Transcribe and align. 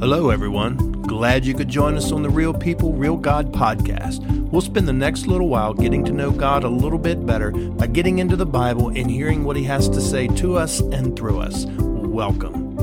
Hello, 0.00 0.30
everyone. 0.30 0.76
Glad 1.02 1.44
you 1.44 1.54
could 1.54 1.68
join 1.68 1.96
us 1.96 2.12
on 2.12 2.22
the 2.22 2.30
Real 2.30 2.54
People, 2.54 2.92
Real 2.92 3.16
God 3.16 3.52
podcast. 3.52 4.24
We'll 4.48 4.60
spend 4.60 4.86
the 4.86 4.92
next 4.92 5.26
little 5.26 5.48
while 5.48 5.74
getting 5.74 6.04
to 6.04 6.12
know 6.12 6.30
God 6.30 6.62
a 6.62 6.68
little 6.68 7.00
bit 7.00 7.26
better 7.26 7.50
by 7.50 7.88
getting 7.88 8.20
into 8.20 8.36
the 8.36 8.46
Bible 8.46 8.90
and 8.90 9.10
hearing 9.10 9.42
what 9.42 9.56
He 9.56 9.64
has 9.64 9.88
to 9.88 10.00
say 10.00 10.28
to 10.28 10.56
us 10.56 10.78
and 10.78 11.16
through 11.16 11.40
us. 11.40 11.66
Welcome. 11.78 12.76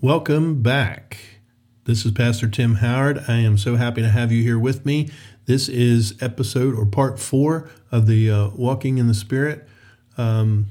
Welcome 0.00 0.60
back. 0.60 1.18
This 1.84 2.04
is 2.04 2.10
Pastor 2.10 2.48
Tim 2.48 2.74
Howard. 2.74 3.22
I 3.28 3.36
am 3.38 3.56
so 3.58 3.76
happy 3.76 4.02
to 4.02 4.08
have 4.08 4.32
you 4.32 4.42
here 4.42 4.58
with 4.58 4.84
me. 4.84 5.08
This 5.46 5.68
is 5.68 6.20
episode 6.20 6.74
or 6.74 6.84
part 6.84 7.20
four 7.20 7.70
of 7.92 8.08
the 8.08 8.28
uh, 8.28 8.48
Walking 8.56 8.98
in 8.98 9.06
the 9.06 9.14
Spirit 9.14 9.68
um, 10.16 10.66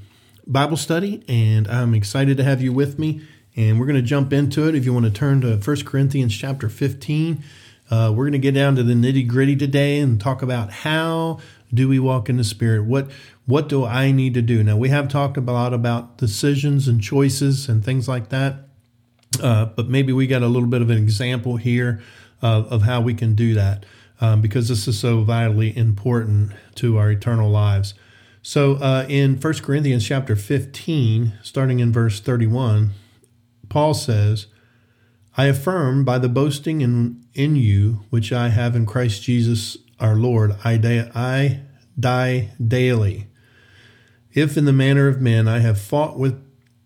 Bible 0.46 0.76
study, 0.76 1.24
and 1.26 1.66
I'm 1.68 1.94
excited 1.94 2.36
to 2.36 2.44
have 2.44 2.60
you 2.60 2.74
with 2.74 2.98
me 2.98 3.22
and 3.58 3.80
we're 3.80 3.86
going 3.86 3.96
to 3.96 4.02
jump 4.02 4.32
into 4.32 4.68
it. 4.68 4.76
If 4.76 4.84
you 4.84 4.92
want 4.94 5.06
to 5.06 5.10
turn 5.10 5.40
to 5.40 5.56
1 5.56 5.84
Corinthians 5.84 6.34
chapter 6.34 6.68
15, 6.68 7.42
uh, 7.90 8.12
we're 8.14 8.22
going 8.22 8.32
to 8.32 8.38
get 8.38 8.54
down 8.54 8.76
to 8.76 8.84
the 8.84 8.94
nitty 8.94 9.26
gritty 9.26 9.56
today 9.56 9.98
and 9.98 10.20
talk 10.20 10.42
about 10.42 10.70
how 10.70 11.40
do 11.74 11.88
we 11.88 11.98
walk 11.98 12.28
in 12.28 12.36
the 12.36 12.44
Spirit? 12.44 12.84
What 12.84 13.10
what 13.46 13.68
do 13.68 13.84
I 13.84 14.12
need 14.12 14.34
to 14.34 14.42
do? 14.42 14.62
Now 14.62 14.76
we 14.76 14.90
have 14.90 15.08
talked 15.08 15.36
a 15.36 15.40
lot 15.40 15.74
about 15.74 16.18
decisions 16.18 16.86
and 16.86 17.02
choices 17.02 17.68
and 17.68 17.84
things 17.84 18.06
like 18.06 18.28
that, 18.28 18.68
uh, 19.42 19.64
but 19.64 19.88
maybe 19.88 20.12
we 20.12 20.28
got 20.28 20.42
a 20.42 20.46
little 20.46 20.68
bit 20.68 20.80
of 20.80 20.90
an 20.90 20.98
example 20.98 21.56
here 21.56 22.00
uh, 22.42 22.62
of 22.70 22.82
how 22.82 23.00
we 23.00 23.12
can 23.12 23.34
do 23.34 23.54
that 23.54 23.84
um, 24.20 24.40
because 24.40 24.68
this 24.68 24.86
is 24.86 24.98
so 25.00 25.22
vitally 25.22 25.76
important 25.76 26.52
to 26.76 26.96
our 26.96 27.10
eternal 27.10 27.50
lives. 27.50 27.94
So 28.40 28.74
uh, 28.74 29.04
in 29.08 29.36
1 29.40 29.54
Corinthians 29.54 30.06
chapter 30.06 30.36
15, 30.36 31.32
starting 31.42 31.80
in 31.80 31.90
verse 31.92 32.20
31, 32.20 32.92
Paul 33.68 33.94
says, 33.94 34.46
I 35.36 35.46
affirm 35.46 36.04
by 36.04 36.18
the 36.18 36.28
boasting 36.28 36.80
in, 36.80 37.24
in 37.34 37.56
you 37.56 38.00
which 38.10 38.32
I 38.32 38.48
have 38.48 38.74
in 38.74 38.86
Christ 38.86 39.22
Jesus 39.22 39.76
our 40.00 40.14
Lord, 40.14 40.56
I, 40.64 40.74
I 41.14 41.60
die 41.98 42.50
daily. 42.64 43.26
If 44.32 44.56
in 44.56 44.64
the 44.64 44.72
manner 44.72 45.08
of 45.08 45.20
men 45.20 45.48
I 45.48 45.58
have 45.58 45.80
fought 45.80 46.18
with 46.18 46.40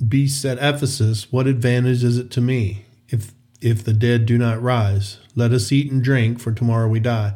beasts 0.06 0.45
at 0.45 0.59
Ephesus, 0.59 1.31
what 1.31 1.47
advantage 1.47 2.03
is 2.05 2.19
it 2.19 2.31
to 2.33 2.41
me? 2.41 2.87
If 3.09 3.33
if 3.61 3.84
the 3.84 3.93
dead 3.93 4.27
do 4.27 4.39
not 4.39 4.61
rise, 4.61 5.19
let 5.37 5.53
us 5.53 5.71
eat 5.71 5.93
and 5.93 6.03
drink, 6.03 6.41
for 6.41 6.51
tomorrow 6.51 6.89
we 6.89 6.99
die. 6.99 7.34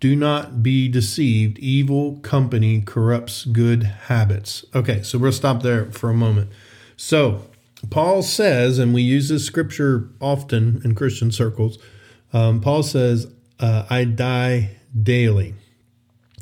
Do 0.00 0.16
not 0.16 0.60
be 0.60 0.88
deceived. 0.88 1.60
Evil 1.60 2.16
company 2.16 2.80
corrupts 2.80 3.44
good 3.44 3.84
habits. 3.84 4.64
Okay, 4.74 5.02
so 5.02 5.18
we'll 5.18 5.30
stop 5.30 5.62
there 5.62 5.84
for 5.92 6.10
a 6.10 6.14
moment. 6.14 6.50
So 6.96 7.44
Paul 7.90 8.22
says, 8.22 8.78
and 8.78 8.94
we 8.94 9.02
use 9.02 9.28
this 9.28 9.44
scripture 9.44 10.08
often 10.20 10.80
in 10.84 10.94
Christian 10.94 11.30
circles, 11.30 11.78
um, 12.32 12.60
Paul 12.60 12.82
says, 12.82 13.26
uh, 13.60 13.84
I 13.90 14.04
die 14.04 14.76
daily. 15.00 15.54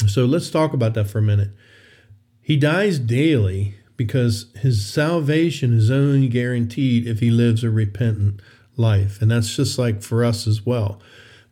So 0.06 0.24
let's 0.24 0.50
talk 0.50 0.72
about 0.72 0.94
that 0.94 1.08
for 1.08 1.18
a 1.18 1.22
minute. 1.22 1.50
He 2.40 2.56
dies 2.56 2.98
daily 2.98 3.74
because 3.96 4.46
his 4.60 4.84
salvation 4.84 5.76
is 5.76 5.90
only 5.90 6.28
guaranteed 6.28 7.06
if 7.06 7.20
he 7.20 7.30
lives 7.30 7.62
a 7.62 7.70
repentant 7.70 8.40
life. 8.76 9.20
And 9.20 9.30
that's 9.30 9.54
just 9.54 9.78
like 9.78 10.02
for 10.02 10.24
us 10.24 10.46
as 10.46 10.64
well. 10.64 11.00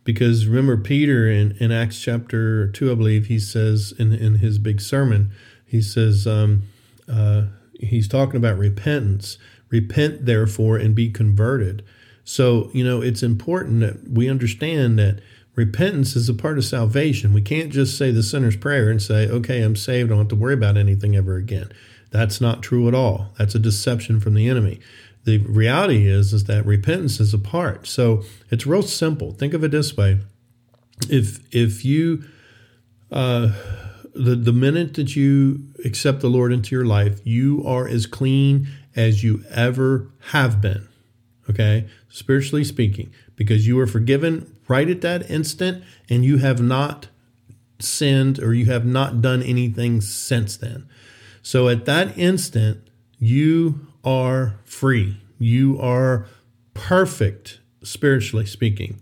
Because 0.03 0.47
remember, 0.47 0.79
Peter 0.79 1.29
in, 1.31 1.53
in 1.61 1.71
Acts 1.71 2.01
chapter 2.01 2.69
2, 2.69 2.91
I 2.91 2.95
believe, 2.95 3.27
he 3.27 3.39
says 3.39 3.93
in, 3.99 4.15
in 4.15 4.37
his 4.37 4.59
big 4.59 4.81
sermon, 4.81 5.31
he 5.67 5.83
says, 5.83 6.27
um, 6.27 6.63
uh, 7.07 7.43
he's 7.79 8.09
talking 8.09 8.37
about 8.37 8.57
repentance 8.57 9.37
Repent, 9.71 10.27
therefore, 10.27 10.77
and 10.77 10.95
be 10.95 11.11
converted. 11.11 11.85
So, 12.25 12.71
you 12.73 12.85
know, 12.85 13.01
it's 13.01 13.23
important 13.23 13.81
that 13.81 14.11
we 14.11 14.29
understand 14.29 14.99
that 14.99 15.21
repentance 15.55 16.15
is 16.15 16.29
a 16.29 16.35
part 16.35 16.59
of 16.59 16.65
salvation. 16.65 17.33
We 17.33 17.43
can't 17.43 17.71
just 17.71 17.97
say 17.99 18.11
the 18.11 18.23
sinner's 18.23 18.57
prayer 18.57 18.91
and 18.91 19.01
say, 19.03 19.29
okay, 19.29 19.63
I'm 19.63 19.77
saved. 19.77 20.09
I 20.09 20.11
don't 20.11 20.19
have 20.19 20.29
to 20.29 20.37
worry 20.37 20.55
about 20.55 20.77
anything 20.77 21.17
ever 21.17 21.37
again. 21.37 21.73
That's 22.11 22.41
not 22.41 22.63
true 22.63 22.87
at 22.87 22.95
all. 22.95 23.33
That's 23.39 23.55
a 23.55 23.59
deception 23.59 24.21
from 24.21 24.35
the 24.35 24.49
enemy. 24.49 24.81
The 25.25 25.39
reality 25.39 26.07
is, 26.07 26.33
is 26.33 26.45
that 26.45 26.65
repentance 26.65 27.21
is 27.21 27.35
a 27.35 27.39
part. 27.39 27.87
So 27.87 28.23
it's 28.51 28.67
real 28.67 28.83
simple. 28.83 29.33
Think 29.33 29.53
of 29.53 29.65
it 29.65 29.73
this 29.73 29.97
way. 29.97 30.21
If, 31.11 31.41
if 31.55 31.85
you, 31.85 32.25
uh, 33.11 33.53
the, 34.15 34.35
the 34.37 34.53
minute 34.53 34.95
that 34.95 35.17
you 35.17 35.65
accept 35.85 36.21
the 36.21 36.31
Lord 36.31 36.53
into 36.53 36.75
your 36.75 36.85
life, 36.87 37.21
you 37.25 37.63
are 37.67 37.87
as 37.87 38.07
clean 38.07 38.69
as 38.99 39.23
you 39.23 39.45
ever 39.51 40.11
have 40.33 40.61
been. 40.61 40.89
Okay, 41.49 41.87
spiritually 42.11 42.65
speaking, 42.65 43.11
because 43.37 43.67
you 43.67 43.77
were 43.77 43.87
forgiven 43.87 44.55
right 44.67 44.91
at 44.91 45.01
that 45.01 45.31
instant 45.31 45.83
and 46.11 46.25
you 46.25 46.39
have 46.39 46.61
not 46.61 47.07
sinned 47.79 48.39
or 48.41 48.53
you 48.53 48.67
have 48.67 48.85
not 48.85 49.23
done 49.23 49.43
anything 49.43 50.01
since 50.01 50.57
then. 50.57 50.87
So 51.41 51.69
at 51.69 51.87
that 51.87 52.19
instant, 52.19 52.87
you 53.19 53.87
are 54.05 54.57
free. 54.65 55.17
You 55.39 55.81
are 55.81 56.27
perfect, 56.75 57.61
spiritually 57.83 58.47
speaking. 58.47 59.01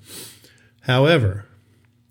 However, 0.83 1.47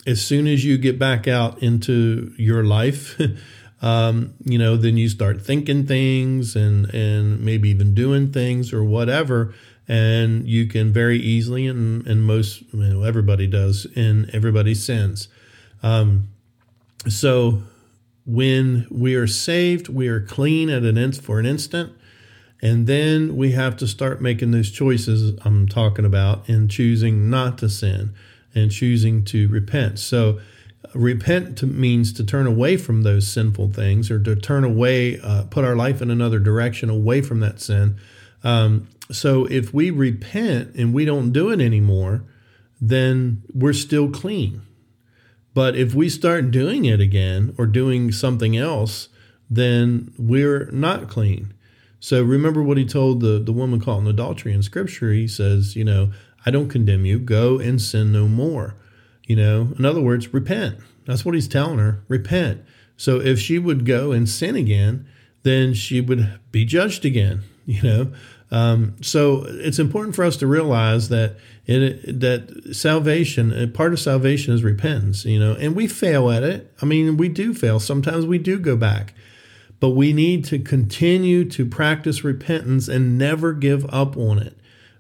as 0.08 0.26
soon 0.26 0.48
as 0.48 0.66
you 0.66 0.78
get 0.78 1.00
back 1.00 1.28
out 1.28 1.62
into 1.62 2.34
your 2.38 2.64
life, 2.64 3.20
um, 3.86 4.34
you 4.44 4.58
know, 4.58 4.76
then 4.78 4.98
you 4.98 5.08
start 5.08 5.44
thinking 5.44 5.86
things 5.86 6.56
and 6.56 6.92
and 6.92 7.40
maybe 7.40 7.70
even 7.70 7.94
doing 7.94 8.32
things 8.32 8.74
or 8.74 8.84
whatever, 8.84 9.54
and 9.88 10.48
you 10.48 10.66
can 10.66 10.92
very 10.92 11.20
easily 11.20 11.68
and 11.68 12.06
and 12.08 12.26
most 12.26 12.64
you 12.74 12.80
know 12.80 13.04
everybody 13.04 13.46
does 13.46 13.86
and 13.96 14.28
everybody 14.34 14.74
sins. 14.74 15.28
Um, 15.84 16.30
so 17.08 17.62
when 18.26 18.88
we 18.90 19.14
are 19.14 19.28
saved, 19.28 19.88
we 19.88 20.08
are 20.08 20.20
clean 20.20 20.72
at 20.72 20.82
an 20.82 20.98
inst 20.98 21.22
for 21.22 21.40
an 21.40 21.46
instant. 21.46 21.94
And 22.64 22.88
then 22.88 23.36
we 23.36 23.52
have 23.52 23.78
to 23.78 23.88
start 23.88 24.20
making 24.20 24.50
those 24.50 24.72
choices 24.72 25.38
I'm 25.46 25.68
talking 25.68 26.06
about 26.06 26.50
and 26.50 26.72
choosing 26.72 27.30
not 27.30 27.60
to 27.60 27.70
sin 27.70 28.16
and 28.56 28.72
choosing 28.72 29.24
to 29.26 29.48
repent. 29.50 30.00
So 30.00 30.40
repent 30.94 31.58
to, 31.60 31.68
means 31.68 32.14
to 32.14 32.24
turn 32.24 32.48
away 32.48 32.78
from 32.78 33.04
those 33.04 33.28
sinful 33.28 33.72
things 33.72 34.12
or 34.12 34.20
to 34.20 34.36
turn 34.36 34.64
away, 34.64 35.20
uh, 35.22 35.44
put 35.44 35.66
our 35.66 35.76
life 35.76 36.02
in 36.02 36.12
another 36.12 36.40
direction 36.40 36.90
away 36.90 37.22
from 37.22 37.40
that 37.40 37.60
sin. 37.60 37.98
Um, 38.44 38.88
so 39.12 39.46
if 39.46 39.74
we 39.74 39.92
repent 39.92 40.76
and 40.76 40.94
we 40.94 41.06
don't 41.06 41.32
do 41.32 41.50
it 41.50 41.62
anymore, 41.62 42.24
then 42.82 43.44
we're 43.54 43.74
still 43.74 44.10
clean. 44.10 44.62
But 45.54 45.76
if 45.76 45.94
we 45.94 46.10
start 46.10 46.52
doing 46.52 46.86
it 46.86 47.00
again 47.00 47.56
or 47.58 47.66
doing 47.66 48.12
something 48.12 48.58
else, 48.58 49.10
then 49.50 50.14
we're 50.18 50.70
not 50.72 51.08
clean. 51.08 51.54
So 52.00 52.22
remember 52.22 52.62
what 52.62 52.78
he 52.78 52.86
told 52.86 53.22
the, 53.22 53.40
the 53.40 53.54
woman 53.54 53.80
caught 53.80 54.02
in 54.02 54.08
adultery 54.08 54.54
in 54.54 54.62
scripture. 54.62 55.12
He 55.12 55.28
says, 55.28 55.76
you 55.76 55.84
know, 55.84 56.12
I 56.46 56.52
don't 56.52 56.70
condemn 56.70 57.06
you. 57.06 57.18
Go 57.18 57.58
and 57.58 57.82
sin 57.82 58.12
no 58.12 58.28
more. 58.28 58.76
You 59.28 59.36
know, 59.36 59.74
in 59.78 59.86
other 59.86 60.02
words, 60.02 60.34
repent. 60.34 60.78
That's 61.06 61.26
what 61.26 61.36
he's 61.36 61.48
telling 61.48 61.80
her. 61.80 62.04
Repent. 62.08 62.64
So 62.98 63.20
if 63.20 63.40
she 63.40 63.60
would 63.60 63.86
go 63.86 64.12
and 64.12 64.28
sin 64.30 64.56
again, 64.56 65.08
then 65.44 65.74
she 65.74 66.02
would 66.02 66.40
be 66.52 66.66
judged 66.66 67.06
again. 67.06 67.44
You 67.68 67.82
know, 67.82 68.12
um, 68.52 68.96
so 69.02 69.44
it's 69.48 69.80
important 69.80 70.16
for 70.16 70.24
us 70.24 70.38
to 70.38 70.46
realize 70.46 71.10
that 71.10 71.38
it, 71.66 72.20
that 72.20 72.76
salvation, 72.76 73.72
part 73.72 73.92
of 73.92 74.00
salvation 74.00 74.54
is 74.54 74.64
repentance. 74.64 75.26
You 75.26 75.40
know, 75.40 75.54
and 75.54 75.76
we 75.76 75.88
fail 75.88 76.30
at 76.30 76.44
it. 76.44 76.72
I 76.80 76.86
mean, 76.86 77.18
we 77.18 77.28
do 77.28 77.56
fail. 77.56 77.80
Sometimes 77.80 78.28
we 78.28 78.38
do 78.38 78.60
go 78.60 78.78
back, 78.78 79.16
but 79.80 79.90
we 79.90 80.14
need 80.14 80.46
to 80.46 80.60
continue 80.60 81.44
to 81.50 81.66
practice 81.66 82.24
repentance 82.24 82.88
and 82.88 83.18
never 83.18 83.52
give 83.52 83.84
up 83.92 84.16
on 84.16 84.38
it, 84.38 84.56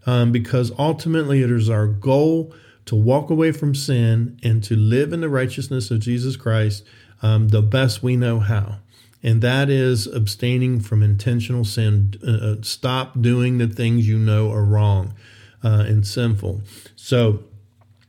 um, 0.08 0.32
because 0.32 0.72
ultimately 0.80 1.44
it 1.44 1.52
is 1.52 1.70
our 1.70 1.86
goal 1.86 2.52
to 2.86 2.96
walk 2.96 3.30
away 3.30 3.52
from 3.52 3.74
sin 3.76 4.40
and 4.44 4.64
to 4.64 4.76
live 4.76 5.12
in 5.12 5.22
the 5.22 5.30
righteousness 5.30 5.92
of 5.92 6.00
Jesus 6.00 6.36
Christ 6.36 6.84
um, 7.22 7.50
the 7.50 7.62
best 7.62 8.04
we 8.04 8.16
know 8.16 8.40
how. 8.40 8.78
And 9.24 9.42
that 9.42 9.70
is 9.70 10.06
abstaining 10.06 10.80
from 10.82 11.02
intentional 11.02 11.66
sin. 11.66 12.14
Uh, 12.26 12.32
uh, 12.32 12.56
stop 12.62 13.20
doing 13.22 13.58
the 13.58 13.68
things 13.68 14.08
you 14.08 14.20
know 14.20 14.52
are 14.52 14.64
wrong 14.64 15.16
uh, 15.64 15.84
and 15.88 16.06
sinful. 16.06 16.62
So 16.96 17.44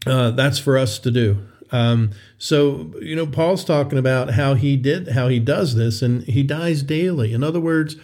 uh, 0.06 0.32
that's 0.32 0.58
for 0.58 0.76
us 0.76 0.98
to 0.98 1.10
do. 1.10 1.38
Um, 1.72 2.10
so 2.38 2.92
you 3.00 3.16
know, 3.16 3.26
Paul's 3.26 3.64
talking 3.64 3.98
about 3.98 4.30
how 4.30 4.54
he 4.54 4.76
did, 4.76 5.08
how 5.08 5.28
he 5.28 5.40
does 5.40 5.74
this, 5.74 6.02
and 6.02 6.22
he 6.24 6.42
dies 6.42 6.82
daily. 6.82 7.32
In 7.32 7.42
other 7.42 7.60
words, 7.60 7.96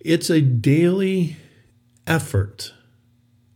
it's 0.00 0.28
a 0.28 0.40
daily 0.40 1.36
effort 2.06 2.74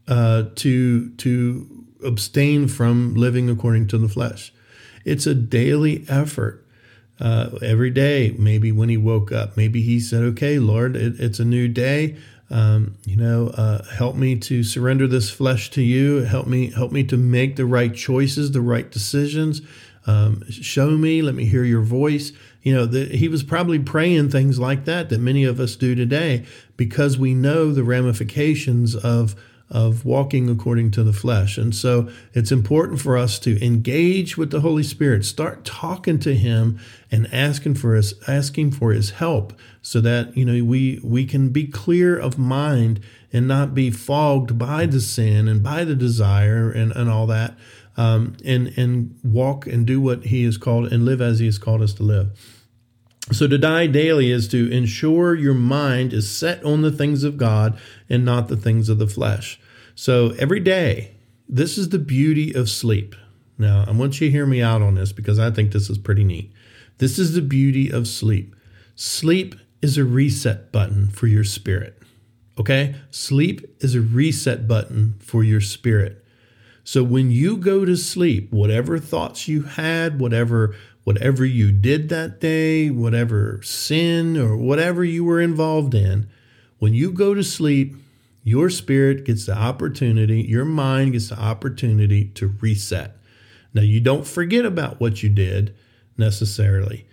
uh, 0.06 0.44
to 0.56 1.10
to 1.10 1.73
abstain 2.04 2.68
from 2.68 3.14
living 3.14 3.48
according 3.50 3.88
to 3.88 3.98
the 3.98 4.08
flesh. 4.08 4.52
It's 5.04 5.26
a 5.26 5.34
daily 5.34 6.04
effort. 6.08 6.60
uh, 7.20 7.50
every 7.62 7.90
day. 7.90 8.34
Maybe 8.38 8.72
when 8.72 8.88
he 8.88 8.96
woke 8.96 9.30
up, 9.30 9.56
maybe 9.56 9.82
he 9.82 10.00
said, 10.00 10.22
"Okay, 10.22 10.58
Lord, 10.58 10.96
it, 10.96 11.20
it's 11.20 11.38
a 11.38 11.44
new 11.44 11.68
day. 11.68 12.16
Um, 12.50 12.96
you 13.06 13.16
know, 13.16 13.48
uh, 13.48 13.84
help 13.84 14.16
me 14.16 14.36
to 14.36 14.62
surrender 14.64 15.06
this 15.06 15.30
flesh 15.30 15.70
to 15.70 15.82
you. 15.82 16.24
Help 16.24 16.46
me, 16.46 16.70
help 16.70 16.92
me 16.92 17.04
to 17.04 17.16
make 17.16 17.56
the 17.56 17.66
right 17.66 17.94
choices, 17.94 18.52
the 18.52 18.60
right 18.60 18.90
decisions. 18.90 19.62
Um, 20.06 20.42
show 20.50 20.90
me, 20.90 21.22
let 21.22 21.34
me 21.34 21.46
hear 21.46 21.64
your 21.64 21.80
voice. 21.82 22.32
You 22.62 22.74
know, 22.74 22.86
the, 22.86 23.06
he 23.06 23.28
was 23.28 23.42
probably 23.42 23.78
praying 23.78 24.30
things 24.30 24.58
like 24.58 24.84
that 24.84 25.08
that 25.08 25.20
many 25.20 25.44
of 25.44 25.58
us 25.60 25.76
do 25.76 25.94
today 25.94 26.44
because 26.76 27.16
we 27.16 27.34
know 27.34 27.72
the 27.72 27.84
ramifications 27.84 28.94
of 28.94 29.34
of 29.70 30.04
walking 30.04 30.48
according 30.48 30.90
to 30.92 31.02
the 31.02 31.12
flesh. 31.12 31.58
And 31.58 31.74
so 31.74 32.08
it's 32.32 32.52
important 32.52 33.00
for 33.00 33.16
us 33.16 33.38
to 33.40 33.64
engage 33.64 34.36
with 34.36 34.50
the 34.50 34.60
Holy 34.60 34.82
Spirit, 34.82 35.24
start 35.24 35.64
talking 35.64 36.18
to 36.20 36.34
him 36.34 36.78
and 37.10 37.32
asking 37.32 37.74
for 37.74 37.94
his 37.94 38.14
asking 38.28 38.72
for 38.72 38.92
his 38.92 39.10
help 39.10 39.52
so 39.82 40.00
that, 40.00 40.36
you 40.36 40.44
know, 40.44 40.64
we 40.64 41.00
we 41.02 41.24
can 41.24 41.48
be 41.48 41.66
clear 41.66 42.18
of 42.18 42.38
mind 42.38 43.00
and 43.32 43.48
not 43.48 43.74
be 43.74 43.90
fogged 43.90 44.58
by 44.58 44.86
the 44.86 45.00
sin 45.00 45.48
and 45.48 45.62
by 45.62 45.84
the 45.84 45.94
desire 45.96 46.70
and, 46.70 46.92
and 46.92 47.10
all 47.10 47.26
that 47.26 47.56
um, 47.96 48.36
and 48.44 48.76
and 48.76 49.18
walk 49.22 49.66
and 49.66 49.86
do 49.86 50.00
what 50.00 50.24
He 50.26 50.44
has 50.44 50.56
called 50.56 50.92
and 50.92 51.04
live 51.04 51.20
as 51.20 51.38
He 51.38 51.46
has 51.46 51.58
called 51.58 51.82
us 51.82 51.92
to 51.94 52.02
live. 52.02 52.30
So 53.32 53.46
to 53.48 53.56
die 53.56 53.86
daily 53.86 54.30
is 54.30 54.48
to 54.48 54.70
ensure 54.70 55.34
your 55.34 55.54
mind 55.54 56.12
is 56.12 56.30
set 56.30 56.62
on 56.62 56.82
the 56.82 56.92
things 56.92 57.24
of 57.24 57.38
God 57.38 57.78
and 58.08 58.24
not 58.24 58.48
the 58.48 58.56
things 58.56 58.88
of 58.88 58.98
the 58.98 59.06
flesh. 59.06 59.58
So 59.94 60.34
every 60.38 60.60
day, 60.60 61.16
this 61.48 61.78
is 61.78 61.88
the 61.88 61.98
beauty 61.98 62.52
of 62.52 62.68
sleep. 62.68 63.14
Now, 63.56 63.84
I 63.86 63.92
want 63.92 64.20
you 64.20 64.28
to 64.28 64.32
hear 64.32 64.46
me 64.46 64.60
out 64.60 64.82
on 64.82 64.94
this 64.94 65.12
because 65.12 65.38
I 65.38 65.50
think 65.50 65.72
this 65.72 65.88
is 65.88 65.98
pretty 65.98 66.24
neat. 66.24 66.52
This 66.98 67.18
is 67.18 67.34
the 67.34 67.42
beauty 67.42 67.90
of 67.90 68.06
sleep. 68.06 68.54
Sleep 68.94 69.54
is 69.80 69.96
a 69.96 70.04
reset 70.04 70.70
button 70.70 71.08
for 71.08 71.26
your 71.26 71.44
spirit. 71.44 72.02
Okay? 72.58 72.94
Sleep 73.10 73.64
is 73.80 73.94
a 73.94 74.00
reset 74.00 74.68
button 74.68 75.14
for 75.20 75.42
your 75.42 75.60
spirit. 75.60 76.24
So 76.84 77.02
when 77.02 77.30
you 77.30 77.56
go 77.56 77.84
to 77.84 77.96
sleep, 77.96 78.52
whatever 78.52 78.98
thoughts 78.98 79.48
you 79.48 79.62
had, 79.62 80.20
whatever 80.20 80.76
whatever 81.04 81.44
you 81.44 81.70
did 81.70 82.08
that 82.08 82.40
day, 82.40 82.90
whatever 82.90 83.60
sin 83.62 84.36
or 84.36 84.56
whatever 84.56 85.04
you 85.04 85.24
were 85.24 85.40
involved 85.40 85.94
in, 85.94 86.28
when 86.78 86.94
you 86.94 87.12
go 87.12 87.34
to 87.34 87.44
sleep, 87.44 87.94
your 88.42 88.68
spirit 88.68 89.24
gets 89.24 89.46
the 89.46 89.56
opportunity, 89.56 90.42
your 90.42 90.64
mind 90.64 91.12
gets 91.12 91.28
the 91.28 91.38
opportunity 91.38 92.26
to 92.26 92.48
reset. 92.60 93.16
Now, 93.72 93.82
you 93.82 94.00
don't 94.00 94.26
forget 94.26 94.64
about 94.64 95.00
what 95.00 95.22
you 95.22 95.28
did 95.28 95.74
necessarily, 96.16 97.06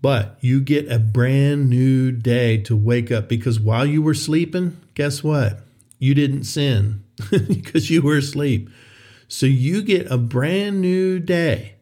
but 0.00 0.38
you 0.40 0.60
get 0.60 0.90
a 0.90 0.98
brand 0.98 1.68
new 1.68 2.12
day 2.12 2.58
to 2.62 2.76
wake 2.76 3.10
up 3.10 3.28
because 3.28 3.60
while 3.60 3.86
you 3.86 4.02
were 4.02 4.14
sleeping, 4.14 4.80
guess 4.94 5.22
what? 5.22 5.60
You 5.98 6.14
didn't 6.14 6.44
sin 6.44 7.04
because 7.30 7.90
you 7.90 8.02
were 8.02 8.18
asleep. 8.18 8.70
So 9.28 9.46
you 9.46 9.82
get 9.82 10.10
a 10.10 10.18
brand 10.18 10.80
new 10.80 11.18
day. 11.18 11.74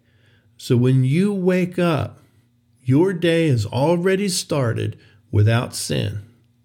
So 0.56 0.76
when 0.76 1.04
you 1.04 1.32
wake 1.32 1.78
up, 1.78 2.20
your 2.82 3.12
day 3.12 3.48
has 3.48 3.66
already 3.66 4.28
started 4.28 4.98
without 5.30 5.74
sin. 5.74 6.22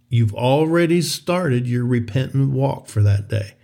You've 0.10 0.36
already 0.36 1.02
started 1.02 1.68
your 1.68 1.86
repentant 1.86 2.52
walk 2.52 2.88
for 2.88 3.02
that 3.02 3.28
day. 3.28 3.56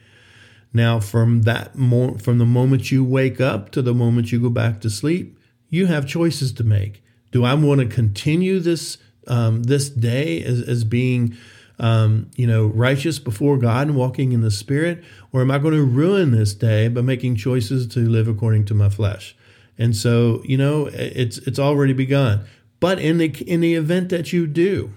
Now, 0.74 1.00
from 1.00 1.44
that 1.44 1.76
mo- 1.76 2.18
from 2.18 2.38
the 2.38 2.46
moment 2.46 2.92
you 2.92 3.04
wake 3.04 3.40
up 3.40 3.72
to 3.72 3.82
the 3.82 3.94
moment 3.94 4.32
you 4.32 4.40
go 4.40 4.50
back 4.50 4.82
to 4.82 4.90
sleep, 4.90 5.38
you 5.70 5.86
have 5.88 6.08
choices 6.08 6.52
to 6.54 6.64
make. 6.64 7.04
Do 7.32 7.44
I 7.44 7.54
want 7.54 7.82
to 7.82 7.88
continue 7.88 8.60
this 8.60 8.98
um, 9.28 9.64
this 9.64 9.90
day 9.90 10.42
as, 10.44 10.62
as 10.62 10.84
being 10.84 11.36
um, 11.80 12.32
you 12.36 12.48
know, 12.48 12.68
righteous 12.68 13.20
before 13.20 13.58
God 13.58 13.88
and 13.88 13.96
walking 13.96 14.32
in 14.32 14.42
the 14.42 14.52
Spirit? 14.52 15.04
Or 15.32 15.42
am 15.42 15.52
I 15.52 15.60
going 15.60 15.74
to 15.74 15.84
ruin 15.84 16.32
this 16.32 16.54
day 16.54 16.88
by 16.88 17.02
making 17.02 17.36
choices 17.36 17.88
to 17.88 18.00
live 18.00 18.28
according 18.28 18.66
to 18.66 18.74
my 18.74 18.90
flesh? 18.90 19.36
And 19.78 19.96
so, 19.96 20.42
you 20.44 20.58
know, 20.58 20.88
it's 20.92 21.38
it's 21.40 21.60
already 21.60 21.94
begun. 21.94 22.46
But 22.80 23.00
in 23.00 23.18
the 23.18 23.28
in 23.50 23.62
the 23.62 23.76
event 23.76 24.10
that 24.10 24.34
you 24.34 24.48
do 24.48 24.94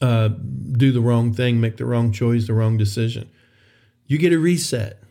uh, 0.00 0.28
do 0.28 0.92
the 0.92 1.00
wrong 1.00 1.32
thing, 1.32 1.60
make 1.60 1.76
the 1.76 1.86
wrong 1.86 2.12
choice, 2.12 2.46
the 2.46 2.54
wrong 2.54 2.76
decision, 2.76 3.30
you 4.06 4.18
get 4.18 4.32
a 4.32 4.38
reset. 4.38 5.02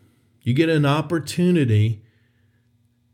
You 0.42 0.54
get 0.54 0.70
an 0.70 0.86
opportunity 0.86 2.04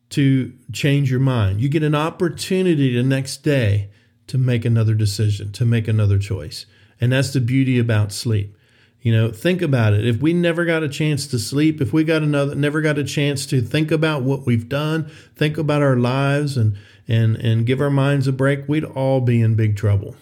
to 0.09 0.53
change 0.74 1.09
your 1.09 1.21
mind. 1.21 1.62
You 1.62 1.69
get 1.69 1.83
an 1.83 1.95
opportunity 1.95 2.94
the 2.94 3.03
next 3.03 3.38
day 3.38 3.89
to 4.27 4.38
make 4.38 4.65
another 4.65 4.94
decision, 4.94 5.51
to 5.53 5.65
make 5.65 5.88
another 5.88 6.19
choice. 6.19 6.65
And 7.00 7.13
that's 7.13 7.31
the 7.31 7.39
beauty 7.39 7.80
about 7.80 8.12
sleep. 8.12 8.56
You 9.01 9.12
know, 9.12 9.31
think 9.31 9.63
about 9.63 9.94
it. 9.94 10.06
If 10.06 10.21
we 10.21 10.31
never 10.31 10.63
got 10.63 10.83
a 10.83 10.89
chance 10.89 11.25
to 11.27 11.39
sleep, 11.39 11.81
if 11.81 11.92
we 11.92 12.03
got 12.03 12.21
another 12.21 12.53
never 12.53 12.81
got 12.81 13.00
a 13.00 13.03
chance 13.03 13.48
to 13.48 13.62
think 13.62 13.89
about 13.92 14.21
what 14.21 14.45
we've 14.45 14.69
done, 14.69 15.09
think 15.36 15.57
about 15.57 15.81
our 15.81 15.95
lives 15.95 16.56
and 16.56 16.77
and 17.07 17.36
and 17.38 17.65
give 17.65 17.81
our 17.81 17.89
minds 17.89 18.27
a 18.27 18.31
break, 18.31 18.69
we'd 18.69 18.83
all 18.83 19.19
be 19.19 19.42
in 19.42 19.56
big 19.56 19.75
trouble. 19.75 20.15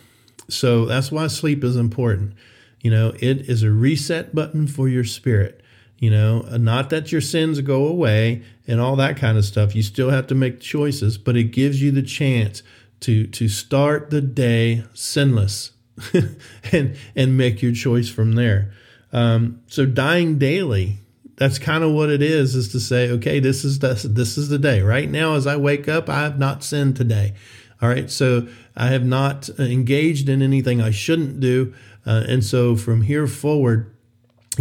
So 0.47 0.85
that's 0.85 1.11
why 1.11 1.27
sleep 1.27 1.63
is 1.63 1.75
important. 1.75 2.33
You 2.81 2.91
know, 2.91 3.13
it 3.19 3.49
is 3.49 3.63
a 3.63 3.71
reset 3.71 4.33
button 4.33 4.65
for 4.65 4.87
your 4.87 5.03
spirit. 5.03 5.61
You 5.97 6.09
know, 6.11 6.41
not 6.57 6.89
that 6.91 7.11
your 7.11 7.19
sins 7.19 7.59
go 7.59 7.85
away 7.85 8.43
and 8.65 8.79
all 8.79 8.95
that 8.95 9.17
kind 9.17 9.37
of 9.37 9.43
stuff. 9.43 9.75
You 9.75 9.83
still 9.83 10.09
have 10.11 10.27
to 10.27 10.35
make 10.35 10.61
choices, 10.61 11.17
but 11.17 11.35
it 11.35 11.45
gives 11.45 11.81
you 11.81 11.91
the 11.91 12.01
chance 12.01 12.63
to 13.01 13.27
to 13.27 13.49
start 13.49 14.09
the 14.09 14.21
day 14.21 14.85
sinless 14.93 15.71
and 16.71 16.95
and 17.15 17.37
make 17.37 17.61
your 17.61 17.73
choice 17.73 18.09
from 18.09 18.33
there. 18.33 18.71
Um, 19.11 19.61
so 19.67 19.85
dying 19.85 20.37
daily, 20.37 20.99
that's 21.37 21.57
kind 21.57 21.83
of 21.83 21.93
what 21.93 22.09
it 22.09 22.21
is, 22.21 22.53
is 22.53 22.71
to 22.73 22.79
say, 22.79 23.09
okay, 23.11 23.39
this 23.39 23.63
is 23.63 23.79
the, 23.79 23.93
this 24.09 24.37
is 24.37 24.49
the 24.49 24.59
day. 24.59 24.81
Right 24.81 25.09
now, 25.09 25.35
as 25.35 25.47
I 25.47 25.55
wake 25.55 25.87
up, 25.87 26.09
I 26.09 26.21
have 26.21 26.37
not 26.37 26.63
sinned 26.63 26.97
today. 26.97 27.33
All 27.81 27.87
right, 27.87 28.11
so 28.11 28.47
I 28.75 28.87
have 28.87 29.05
not 29.05 29.49
engaged 29.57 30.27
in 30.27 30.41
anything 30.41 30.81
I 30.81 30.91
shouldn't 30.91 31.39
do, 31.39 31.73
uh, 32.05 32.25
and 32.27 32.43
so 32.43 32.75
from 32.75 33.03
here 33.03 33.25
forward, 33.25 33.95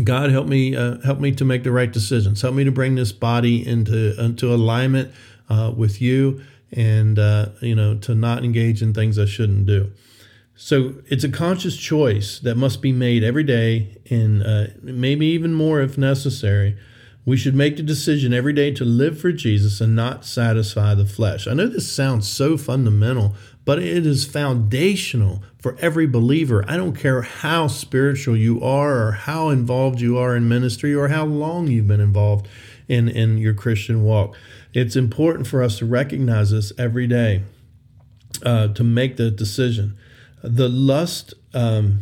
God 0.04 0.30
help 0.30 0.46
me 0.46 0.76
uh, 0.76 1.00
help 1.00 1.18
me 1.18 1.32
to 1.32 1.44
make 1.44 1.64
the 1.64 1.72
right 1.72 1.92
decisions. 1.92 2.42
Help 2.42 2.54
me 2.54 2.62
to 2.62 2.70
bring 2.70 2.94
this 2.94 3.10
body 3.10 3.66
into 3.66 4.14
into 4.22 4.54
alignment 4.54 5.12
uh, 5.50 5.72
with 5.76 6.00
you, 6.00 6.40
and 6.70 7.18
uh, 7.18 7.46
you 7.60 7.74
know 7.74 7.96
to 7.96 8.14
not 8.14 8.44
engage 8.44 8.82
in 8.82 8.94
things 8.94 9.18
I 9.18 9.24
shouldn't 9.24 9.66
do. 9.66 9.90
So 10.60 10.94
it's 11.06 11.22
a 11.22 11.28
conscious 11.28 11.76
choice 11.76 12.40
that 12.40 12.56
must 12.56 12.82
be 12.82 12.90
made 12.90 13.22
every 13.22 13.44
day, 13.44 13.96
and 14.10 14.42
uh, 14.42 14.66
maybe 14.82 15.24
even 15.26 15.54
more 15.54 15.80
if 15.80 15.96
necessary. 15.96 16.76
We 17.24 17.36
should 17.36 17.54
make 17.54 17.76
the 17.76 17.84
decision 17.84 18.32
every 18.32 18.52
day 18.52 18.72
to 18.72 18.84
live 18.84 19.20
for 19.20 19.30
Jesus 19.30 19.80
and 19.80 19.94
not 19.94 20.24
satisfy 20.24 20.96
the 20.96 21.06
flesh. 21.06 21.46
I 21.46 21.54
know 21.54 21.68
this 21.68 21.90
sounds 21.90 22.26
so 22.26 22.56
fundamental, 22.56 23.36
but 23.64 23.78
it 23.78 24.04
is 24.04 24.24
foundational 24.24 25.44
for 25.60 25.76
every 25.78 26.08
believer. 26.08 26.64
I 26.66 26.76
don't 26.76 26.96
care 26.96 27.22
how 27.22 27.68
spiritual 27.68 28.36
you 28.36 28.60
are, 28.60 29.06
or 29.06 29.12
how 29.12 29.50
involved 29.50 30.00
you 30.00 30.18
are 30.18 30.34
in 30.34 30.48
ministry, 30.48 30.92
or 30.92 31.06
how 31.06 31.24
long 31.24 31.68
you've 31.68 31.86
been 31.86 32.00
involved 32.00 32.48
in, 32.88 33.08
in 33.08 33.38
your 33.38 33.54
Christian 33.54 34.02
walk. 34.02 34.34
It's 34.74 34.96
important 34.96 35.46
for 35.46 35.62
us 35.62 35.78
to 35.78 35.86
recognize 35.86 36.50
this 36.50 36.72
every 36.76 37.06
day 37.06 37.42
uh, 38.42 38.68
to 38.68 38.82
make 38.82 39.18
the 39.18 39.30
decision 39.30 39.96
the 40.42 40.68
lust 40.68 41.34
um, 41.54 42.00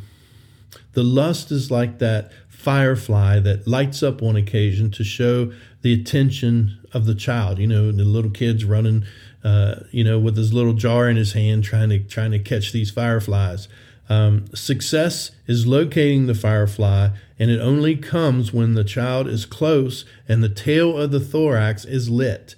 the 0.92 1.02
lust 1.02 1.50
is 1.50 1.70
like 1.70 1.98
that 1.98 2.30
firefly 2.48 3.38
that 3.38 3.66
lights 3.66 4.02
up 4.02 4.22
on 4.22 4.36
occasion 4.36 4.90
to 4.90 5.04
show 5.04 5.52
the 5.82 5.92
attention 5.92 6.78
of 6.92 7.06
the 7.06 7.14
child 7.14 7.58
you 7.58 7.66
know 7.66 7.92
the 7.92 8.04
little 8.04 8.30
kid's 8.30 8.64
running 8.64 9.04
uh, 9.46 9.84
you 9.92 10.02
know 10.02 10.18
with 10.18 10.36
his 10.36 10.52
little 10.52 10.72
jar 10.72 11.08
in 11.08 11.16
his 11.16 11.32
hand 11.32 11.62
trying 11.62 11.88
to 11.88 12.00
trying 12.00 12.32
to 12.32 12.38
catch 12.38 12.72
these 12.72 12.90
fireflies. 12.90 13.68
Um, 14.08 14.46
success 14.54 15.32
is 15.46 15.66
locating 15.66 16.26
the 16.26 16.34
firefly 16.34 17.10
and 17.38 17.50
it 17.50 17.60
only 17.60 17.96
comes 17.96 18.52
when 18.52 18.74
the 18.74 18.84
child 18.84 19.26
is 19.28 19.46
close 19.46 20.04
and 20.28 20.42
the 20.42 20.48
tail 20.48 20.96
of 20.96 21.10
the 21.10 21.20
thorax 21.20 21.84
is 21.84 22.08
lit. 22.08 22.54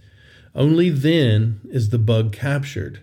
Only 0.54 0.90
then 0.90 1.60
is 1.70 1.90
the 1.90 1.98
bug 1.98 2.32
captured 2.32 3.00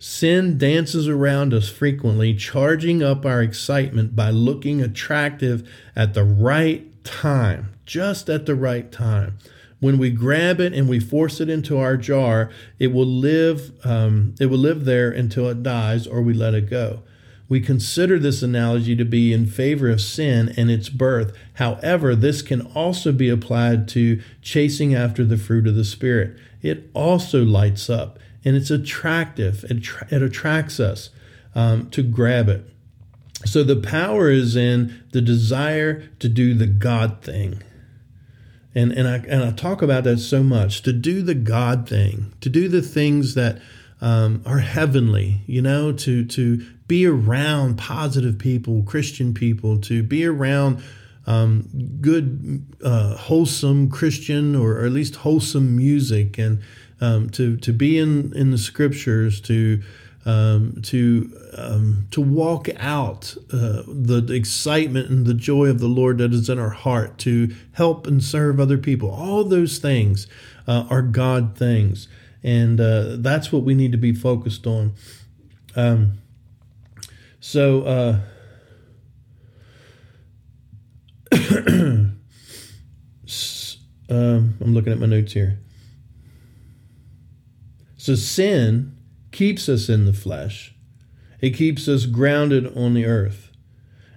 Sin 0.00 0.56
dances 0.58 1.08
around 1.08 1.52
us 1.52 1.68
frequently, 1.68 2.32
charging 2.32 3.02
up 3.02 3.26
our 3.26 3.42
excitement 3.42 4.14
by 4.14 4.30
looking 4.30 4.80
attractive 4.80 5.68
at 5.96 6.14
the 6.14 6.22
right 6.22 7.04
time, 7.04 7.72
just 7.84 8.30
at 8.30 8.46
the 8.46 8.54
right 8.54 8.92
time. 8.92 9.38
When 9.80 9.98
we 9.98 10.10
grab 10.10 10.60
it 10.60 10.72
and 10.72 10.88
we 10.88 11.00
force 11.00 11.40
it 11.40 11.48
into 11.48 11.78
our 11.78 11.96
jar, 11.96 12.50
it 12.78 12.88
will 12.88 13.06
live. 13.06 13.72
Um, 13.84 14.36
it 14.38 14.46
will 14.46 14.58
live 14.58 14.84
there 14.84 15.10
until 15.10 15.48
it 15.48 15.64
dies, 15.64 16.06
or 16.06 16.22
we 16.22 16.32
let 16.32 16.54
it 16.54 16.70
go. 16.70 17.02
We 17.48 17.60
consider 17.60 18.18
this 18.18 18.42
analogy 18.42 18.94
to 18.94 19.04
be 19.04 19.32
in 19.32 19.46
favor 19.46 19.88
of 19.88 20.00
sin 20.00 20.52
and 20.56 20.70
its 20.70 20.90
birth. 20.90 21.36
However, 21.54 22.14
this 22.14 22.42
can 22.42 22.60
also 22.60 23.10
be 23.10 23.30
applied 23.30 23.88
to 23.88 24.20
chasing 24.42 24.94
after 24.94 25.24
the 25.24 25.38
fruit 25.38 25.66
of 25.66 25.74
the 25.74 25.84
Spirit. 25.84 26.38
It 26.60 26.90
also 26.92 27.42
lights 27.44 27.88
up 27.88 28.18
and 28.48 28.56
it's 28.56 28.70
attractive. 28.70 29.64
It, 29.64 29.82
tra- 29.82 30.08
it 30.10 30.22
attracts 30.22 30.80
us 30.80 31.10
um, 31.54 31.90
to 31.90 32.02
grab 32.02 32.48
it. 32.48 32.64
So 33.44 33.62
the 33.62 33.76
power 33.76 34.30
is 34.30 34.56
in 34.56 35.04
the 35.12 35.20
desire 35.20 36.08
to 36.18 36.30
do 36.30 36.54
the 36.54 36.66
God 36.66 37.20
thing. 37.20 37.62
And, 38.74 38.90
and, 38.92 39.06
I, 39.06 39.16
and 39.16 39.44
I 39.44 39.50
talk 39.50 39.82
about 39.82 40.04
that 40.04 40.16
so 40.16 40.42
much 40.42 40.80
to 40.82 40.94
do 40.94 41.20
the 41.20 41.34
God 41.34 41.86
thing, 41.86 42.32
to 42.40 42.48
do 42.48 42.68
the 42.68 42.80
things 42.80 43.34
that 43.34 43.60
um, 44.00 44.42
are 44.46 44.60
heavenly, 44.60 45.42
you 45.46 45.60
know, 45.60 45.92
to, 45.92 46.24
to 46.24 46.66
be 46.86 47.06
around 47.06 47.76
positive 47.76 48.38
people, 48.38 48.82
Christian 48.82 49.34
people, 49.34 49.78
to 49.82 50.02
be 50.02 50.24
around 50.24 50.82
um, 51.26 51.68
good, 52.00 52.64
uh, 52.82 53.14
wholesome 53.14 53.90
Christian 53.90 54.56
or, 54.56 54.78
or, 54.78 54.86
at 54.86 54.92
least 54.92 55.16
wholesome 55.16 55.76
music, 55.76 56.38
and 56.38 56.62
um, 57.00 57.30
to 57.30 57.56
to 57.58 57.72
be 57.72 57.98
in 57.98 58.32
in 58.34 58.50
the 58.50 58.58
scriptures, 58.58 59.40
to 59.42 59.82
um, 60.24 60.80
to 60.82 61.32
um, 61.56 62.06
to 62.10 62.20
walk 62.20 62.68
out 62.76 63.36
uh, 63.52 63.82
the 63.86 64.26
excitement 64.32 65.08
and 65.08 65.26
the 65.26 65.34
joy 65.34 65.66
of 65.66 65.78
the 65.78 65.86
Lord 65.86 66.18
that 66.18 66.32
is 66.32 66.48
in 66.48 66.58
our 66.58 66.70
heart, 66.70 67.18
to 67.18 67.54
help 67.72 68.06
and 68.06 68.22
serve 68.22 68.60
other 68.60 68.78
people. 68.78 69.10
All 69.10 69.44
those 69.44 69.78
things 69.78 70.26
uh, 70.66 70.86
are 70.90 71.02
God 71.02 71.56
things, 71.56 72.08
and 72.42 72.80
uh, 72.80 73.16
that's 73.18 73.52
what 73.52 73.62
we 73.62 73.74
need 73.74 73.92
to 73.92 73.98
be 73.98 74.12
focused 74.12 74.66
on. 74.66 74.92
Um, 75.76 76.18
so. 77.40 77.82
Uh, 77.82 78.20
um, 84.10 84.54
I'm 84.60 84.74
looking 84.74 84.92
at 84.92 84.98
my 84.98 85.06
notes 85.06 85.32
here. 85.32 85.58
So 88.08 88.14
sin 88.14 88.96
keeps 89.32 89.68
us 89.68 89.90
in 89.90 90.06
the 90.06 90.14
flesh. 90.14 90.74
It 91.42 91.50
keeps 91.50 91.86
us 91.88 92.06
grounded 92.06 92.74
on 92.74 92.94
the 92.94 93.04
earth. 93.04 93.50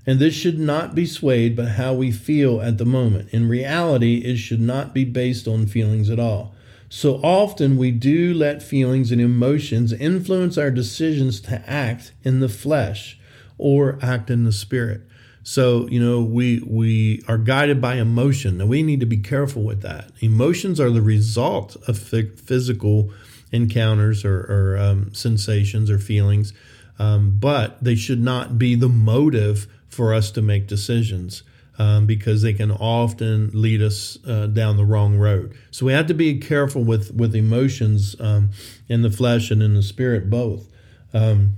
And 0.08 0.18
this 0.18 0.34
should 0.34 0.58
not 0.58 0.96
be 0.96 1.06
swayed 1.06 1.58
by 1.58 1.66
how 1.66 1.96
we 1.96 2.10
feel 2.10 2.62
at 2.62 2.78
the 2.78 2.86
moment. 2.86 3.28
In 3.34 3.50
reality, 3.50 4.20
it 4.20 4.38
should 4.38 4.62
not 4.62 4.94
be 4.94 5.04
based 5.04 5.46
on 5.46 5.68
feelings 5.68 6.10
at 6.10 6.22
all. 6.22 6.56
So 6.88 7.16
often 7.16 7.76
we 7.76 7.92
do 7.92 8.34
let 8.34 8.64
feelings 8.64 9.12
and 9.12 9.20
emotions 9.20 9.92
influence 9.92 10.58
our 10.58 10.72
decisions 10.72 11.42
to 11.42 11.62
act 11.70 12.14
in 12.24 12.40
the 12.40 12.48
flesh 12.48 13.20
or 13.58 14.00
act 14.02 14.30
in 14.30 14.46
the 14.46 14.54
spirit. 14.54 15.02
So, 15.44 15.86
you 15.90 16.02
know, 16.02 16.22
we 16.22 16.64
we 16.66 17.24
are 17.28 17.38
guided 17.38 17.82
by 17.82 17.96
emotion, 17.96 18.62
and 18.62 18.70
we 18.70 18.84
need 18.84 19.02
to 19.02 19.06
be 19.06 19.18
careful 19.18 19.64
with 19.64 19.82
that. 19.82 20.12
Emotions 20.22 20.80
are 20.80 20.92
the 20.92 21.02
result 21.02 21.76
of 21.90 21.98
physical 21.98 23.12
encounters 23.51 24.24
or, 24.24 24.39
or 24.39 24.77
um, 24.77 25.13
sensations 25.13 25.89
or 25.89 26.00
feelings, 26.00 26.53
um, 27.00 27.38
but 27.39 27.84
they 27.84 27.96
should 27.96 28.22
not 28.22 28.58
be 28.58 28.75
the 28.75 28.89
motive 28.89 29.67
for 29.88 30.13
us 30.13 30.31
to 30.31 30.41
make 30.41 30.67
decisions. 30.67 31.43
Um, 31.77 32.05
because 32.05 32.43
they 32.43 32.53
can 32.53 32.70
often 32.70 33.50
lead 33.53 33.81
us 33.81 34.20
uh, 34.27 34.46
down 34.46 34.77
the 34.77 34.86
wrong 34.86 35.17
road. 35.17 35.55
So 35.72 35.86
we 35.86 35.93
have 35.93 36.05
to 36.08 36.13
be 36.13 36.38
careful 36.38 36.84
with 36.84 37.12
with 37.15 37.34
emotions 37.34 38.15
um, 38.20 38.51
in 38.88 39.01
the 39.01 39.10
flesh 39.10 39.50
and 39.50 39.63
in 39.63 39.74
the 39.74 39.81
spirit 39.81 40.29
both. 40.29 40.70
Um, 41.12 41.53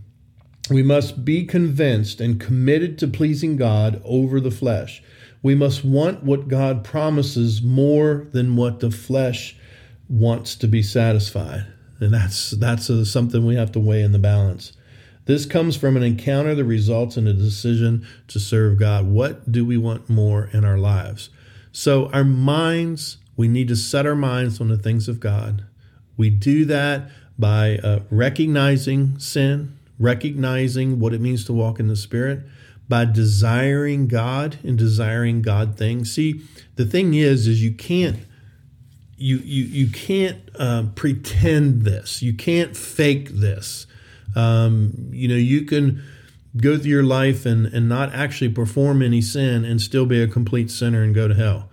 we 0.70 0.82
must 0.82 1.26
be 1.26 1.46
convinced 1.46 2.22
and 2.22 2.40
committed 2.40 2.98
to 3.00 3.08
pleasing 3.08 3.58
God 3.58 4.02
over 4.06 4.40
the 4.40 4.52
flesh. 4.52 5.04
We 5.42 5.56
must 5.56 5.84
want 5.84 6.24
what 6.24 6.48
God 6.48 6.86
promises 6.86 7.62
more 7.62 8.28
than 8.32 8.56
what 8.56 8.80
the 8.80 8.92
flesh 8.92 9.58
wants 10.08 10.56
to 10.56 10.68
be 10.68 10.82
satisfied. 10.82 11.66
And 12.04 12.14
that's 12.14 12.52
that's 12.52 12.90
a, 12.90 13.06
something 13.06 13.46
we 13.46 13.56
have 13.56 13.72
to 13.74 13.80
weigh 13.80 14.04
in 14.04 14.12
the 14.12 14.20
balance. 14.20 14.74
This 15.26 15.46
comes 15.46 15.78
from 15.78 15.96
an 15.96 16.04
encounter 16.04 16.54
that 16.54 16.66
results 16.66 17.16
in 17.16 17.28
a 17.28 17.34
decision 17.34 18.06
to 18.28 18.40
serve 18.40 18.78
God. 18.78 19.08
What 19.08 19.50
do 19.50 19.66
we 19.66 19.78
want 19.78 20.10
more 20.10 20.50
in 20.52 20.66
our 20.66 20.78
lives? 20.78 21.30
So, 21.72 22.10
our 22.12 22.26
minds, 22.26 23.18
we 23.38 23.48
need 23.48 23.70
to 23.70 23.76
set 23.76 24.06
our 24.06 24.16
minds 24.16 24.60
on 24.60 24.68
the 24.68 24.78
things 24.78 25.08
of 25.08 25.20
God. 25.20 25.64
We 26.18 26.30
do 26.30 26.66
that 26.66 27.10
by 27.40 27.78
uh, 27.78 28.02
recognizing 28.12 29.18
sin, 29.18 29.78
recognizing 29.98 31.00
what 31.00 31.14
it 31.14 31.22
means 31.22 31.46
to 31.46 31.54
walk 31.54 31.80
in 31.80 31.88
the 31.88 31.96
Spirit, 31.96 32.42
by 32.90 33.06
desiring 33.06 34.08
God 34.08 34.58
and 34.62 34.78
desiring 34.78 35.42
God 35.42 35.78
things. 35.78 36.14
See, 36.14 36.42
the 36.76 36.86
thing 36.86 37.14
is, 37.14 37.48
is 37.48 37.64
you 37.64 37.74
can't 37.74 38.20
you 39.24 39.38
you 39.38 39.64
you 39.64 39.88
can't 39.90 40.38
uh, 40.60 40.84
pretend 40.96 41.84
this. 41.84 42.22
You 42.22 42.34
can't 42.34 42.76
fake 42.76 43.30
this. 43.30 43.88
Um, 44.36 44.92
you 45.12 45.30
know, 45.30 45.36
you 45.36 45.64
can 45.64 46.04
go 46.58 46.78
through 46.78 46.92
your 46.92 47.04
life 47.04 47.46
and 47.46 47.66
and 47.68 47.88
not 47.88 48.14
actually 48.14 48.50
perform 48.50 49.02
any 49.02 49.22
sin 49.22 49.64
and 49.64 49.82
still 49.82 50.06
be 50.06 50.22
a 50.22 50.28
complete 50.28 50.70
sinner 50.70 51.04
and 51.04 51.16
go 51.16 51.30
to 51.30 51.36
hell. 51.36 51.70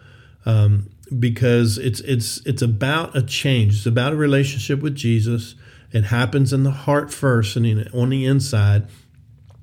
Um, 0.47 0.91
because 1.19 1.77
it's 1.77 1.99
it's 2.03 2.41
it's 2.47 2.63
about 2.63 3.17
a 3.17 3.23
change. 3.23 3.79
It's 3.79 3.87
about 3.87 4.13
a 4.13 4.17
relationship 4.17 4.81
with 4.81 4.95
Jesus. 4.95 5.57
It 5.91 6.05
happens 6.05 6.53
in 6.53 6.63
the 6.63 6.71
heart 6.71 7.13
first 7.13 7.57
and 7.57 7.91
on 7.93 8.11
the 8.11 8.27
inside, 8.27 8.87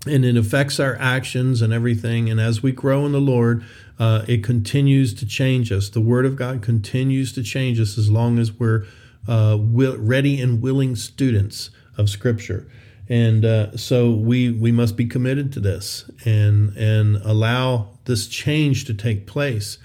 and 0.06 0.26
it 0.26 0.36
affects 0.36 0.78
our 0.78 0.98
actions 0.98 1.62
and 1.62 1.72
everything. 1.72 2.30
And 2.30 2.38
as 2.38 2.62
we 2.62 2.74
grow 2.74 3.06
in 3.06 3.14
the 3.14 3.22
Lord, 3.22 3.64
uh, 4.00 4.24
it 4.28 4.44
continues 4.44 5.14
to 5.16 5.26
change 5.26 5.72
us. 5.72 5.90
The 5.90 6.02
Word 6.02 6.26
of 6.26 6.36
God 6.36 6.62
continues 6.62 7.34
to 7.34 7.44
change 7.44 7.80
us 7.80 7.98
as 7.98 8.10
long 8.10 8.38
as 8.38 8.52
we're 8.52 8.86
uh, 9.28 9.58
will, 9.60 9.98
ready 9.98 10.40
and 10.42 10.62
willing 10.62 10.96
students 10.96 11.70
of 11.98 12.10
Scripture. 12.10 12.70
And 13.10 13.46
uh, 13.46 13.78
so 13.78 14.12
we 14.12 14.52
we 14.52 14.72
must 14.72 14.98
be 14.98 15.06
committed 15.06 15.54
to 15.54 15.60
this 15.60 16.10
and 16.26 16.76
and 16.76 17.18
allow 17.18 17.90
this 18.06 18.28
change 18.28 18.86
to 18.86 18.94
take 18.94 19.26
place. 19.26 19.78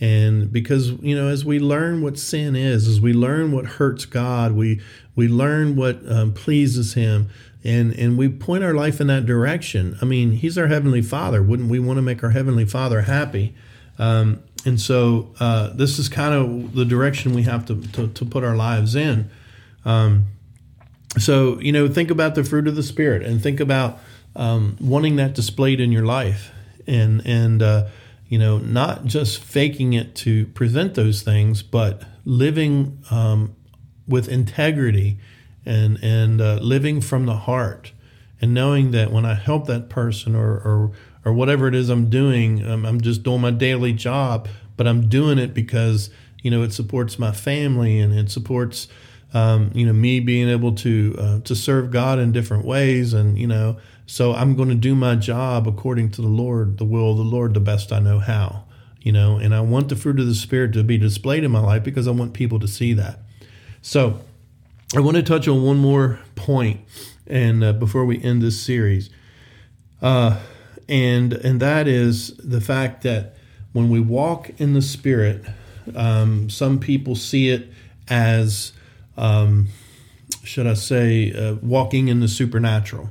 And 0.00 0.52
because 0.52 0.90
you 1.02 1.16
know, 1.16 1.28
as 1.28 1.44
we 1.44 1.58
learn 1.58 2.02
what 2.02 2.18
sin 2.18 2.54
is, 2.54 2.86
as 2.86 3.00
we 3.00 3.12
learn 3.12 3.50
what 3.50 3.66
hurts 3.66 4.04
God, 4.04 4.52
we 4.52 4.80
we 5.16 5.26
learn 5.26 5.74
what 5.74 6.00
um, 6.08 6.32
pleases 6.32 6.94
Him, 6.94 7.28
and 7.64 7.92
and 7.92 8.16
we 8.16 8.28
point 8.28 8.64
our 8.64 8.74
life 8.74 9.00
in 9.00 9.06
that 9.08 9.26
direction. 9.26 9.98
I 10.00 10.04
mean, 10.04 10.32
He's 10.32 10.56
our 10.56 10.68
heavenly 10.68 11.02
Father. 11.02 11.42
Wouldn't 11.42 11.70
we 11.70 11.78
want 11.78 11.98
to 11.98 12.02
make 12.02 12.22
our 12.22 12.30
heavenly 12.30 12.64
Father 12.64 13.02
happy? 13.02 13.54
Um, 13.98 14.42
and 14.64 14.80
so 14.80 15.34
uh, 15.40 15.70
this 15.70 15.98
is 15.98 16.08
kind 16.08 16.34
of 16.34 16.74
the 16.74 16.84
direction 16.84 17.34
we 17.34 17.42
have 17.42 17.66
to 17.66 17.80
to, 17.92 18.08
to 18.08 18.24
put 18.24 18.44
our 18.44 18.56
lives 18.56 18.94
in. 18.94 19.30
Um, 19.84 20.26
so 21.18 21.58
you 21.60 21.72
know, 21.72 21.88
think 21.88 22.10
about 22.10 22.34
the 22.34 22.44
fruit 22.44 22.68
of 22.68 22.76
the 22.76 22.82
Spirit, 22.82 23.22
and 23.22 23.42
think 23.42 23.60
about 23.60 23.98
um, 24.36 24.76
wanting 24.80 25.16
that 25.16 25.34
displayed 25.34 25.80
in 25.80 25.90
your 25.90 26.04
life, 26.04 26.52
and 26.86 27.26
and 27.26 27.62
uh, 27.62 27.88
you 28.28 28.38
know, 28.38 28.58
not 28.58 29.04
just 29.04 29.42
faking 29.42 29.94
it 29.94 30.14
to 30.16 30.46
present 30.48 30.94
those 30.94 31.22
things, 31.22 31.62
but 31.62 32.02
living 32.24 32.98
um, 33.10 33.54
with 34.06 34.28
integrity 34.28 35.18
and 35.68 36.02
and 36.02 36.40
uh, 36.40 36.54
living 36.54 37.00
from 37.00 37.26
the 37.26 37.36
heart, 37.36 37.92
and 38.40 38.54
knowing 38.54 38.90
that 38.92 39.12
when 39.12 39.24
I 39.24 39.34
help 39.34 39.66
that 39.66 39.88
person 39.88 40.34
or 40.34 40.50
or 40.50 40.92
or 41.24 41.32
whatever 41.32 41.68
it 41.68 41.74
is 41.74 41.90
I'm 41.90 42.08
doing, 42.08 42.64
I'm 42.64 43.00
just 43.00 43.22
doing 43.22 43.40
my 43.40 43.50
daily 43.50 43.92
job, 43.92 44.48
but 44.76 44.86
I'm 44.86 45.08
doing 45.08 45.38
it 45.38 45.54
because 45.54 46.10
you 46.42 46.50
know 46.50 46.62
it 46.62 46.72
supports 46.72 47.18
my 47.18 47.32
family 47.32 47.98
and 48.00 48.12
it 48.14 48.30
supports 48.30 48.88
um, 49.34 49.70
you 49.74 49.86
know 49.86 49.92
me 49.92 50.20
being 50.20 50.48
able 50.48 50.74
to 50.76 51.14
uh, 51.18 51.40
to 51.40 51.54
serve 51.54 51.90
God 51.90 52.18
in 52.18 52.32
different 52.32 52.64
ways, 52.64 53.12
and 53.12 53.38
you 53.38 53.46
know 53.46 53.76
so 54.08 54.32
I'm 54.32 54.56
going 54.56 54.70
to 54.70 54.74
do 54.74 54.94
my 54.94 55.16
job 55.16 55.68
according 55.68 56.12
to 56.12 56.22
the 56.22 56.28
Lord, 56.28 56.78
the 56.78 56.86
will 56.86 57.10
of 57.10 57.18
the 57.18 57.24
Lord, 57.24 57.52
the 57.52 57.60
best 57.60 57.92
I 57.92 57.98
know 57.98 58.18
how. 58.18 58.64
You 59.02 59.12
know, 59.12 59.36
and 59.36 59.54
I 59.54 59.60
want 59.60 59.90
the 59.90 59.96
fruit 59.96 60.18
of 60.18 60.26
the 60.26 60.34
Spirit 60.34 60.72
to 60.72 60.82
be 60.82 60.96
displayed 60.96 61.44
in 61.44 61.50
my 61.50 61.60
life 61.60 61.84
because 61.84 62.08
I 62.08 62.12
want 62.12 62.32
people 62.32 62.58
to 62.58 62.66
see 62.66 62.94
that. 62.94 63.20
So 63.82 64.20
I 64.96 65.00
want 65.00 65.18
to 65.18 65.22
touch 65.22 65.46
on 65.46 65.62
one 65.62 65.76
more 65.76 66.18
point, 66.34 66.80
and 67.26 67.62
uh, 67.62 67.74
before 67.74 68.06
we 68.06 68.22
end 68.22 68.40
this 68.40 68.58
series, 68.58 69.10
uh, 70.00 70.38
and 70.88 71.34
and 71.34 71.60
that 71.60 71.86
is 71.86 72.34
the 72.38 72.60
fact 72.60 73.02
that 73.02 73.36
when 73.72 73.90
we 73.90 74.00
walk 74.00 74.48
in 74.58 74.72
the 74.72 74.80
Spirit, 74.80 75.44
um, 75.94 76.48
some 76.48 76.78
people 76.78 77.14
see 77.14 77.50
it 77.50 77.70
as, 78.08 78.72
um, 79.18 79.68
should 80.42 80.66
I 80.66 80.72
say, 80.72 81.34
uh, 81.34 81.56
walking 81.56 82.08
in 82.08 82.20
the 82.20 82.28
supernatural. 82.28 83.10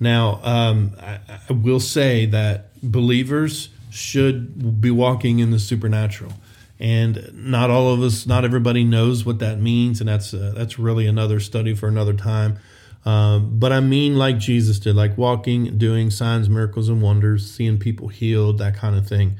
Now, 0.00 0.40
um, 0.42 0.96
I, 0.98 1.20
I, 1.48 1.52
will 1.52 1.80
say 1.80 2.26
that 2.26 2.70
believers 2.82 3.68
should 3.90 4.80
be 4.80 4.90
walking 4.90 5.40
in 5.40 5.50
the 5.50 5.58
supernatural, 5.58 6.32
and 6.78 7.30
not 7.32 7.70
all 7.70 7.92
of 7.92 8.02
us, 8.02 8.26
not 8.26 8.44
everybody 8.44 8.84
knows 8.84 9.24
what 9.24 9.38
that 9.38 9.60
means, 9.60 10.00
and 10.00 10.08
that's 10.08 10.34
uh, 10.34 10.52
that's 10.54 10.78
really 10.78 11.06
another 11.06 11.40
study 11.40 11.74
for 11.74 11.88
another 11.88 12.14
time. 12.14 12.58
Um, 13.04 13.58
but 13.58 13.72
I 13.72 13.80
mean, 13.80 14.16
like 14.16 14.38
Jesus 14.38 14.78
did, 14.78 14.96
like 14.96 15.16
walking, 15.16 15.78
doing 15.78 16.10
signs, 16.10 16.48
miracles, 16.48 16.88
and 16.88 17.00
wonders, 17.00 17.50
seeing 17.50 17.78
people 17.78 18.08
healed, 18.08 18.58
that 18.58 18.74
kind 18.74 18.96
of 18.96 19.06
thing, 19.06 19.36